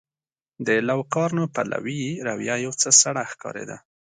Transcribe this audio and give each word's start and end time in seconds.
د 0.67 0.69
لوکارنو 0.89 1.43
پلوي 1.55 2.03
رویه 2.27 2.55
یو 2.65 2.73
څه 2.81 2.89
سړه 3.01 3.23
ښکارېده. 3.31 3.77